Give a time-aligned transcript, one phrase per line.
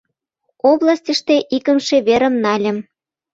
[0.69, 2.77] —Областьыште икымше верым нальым.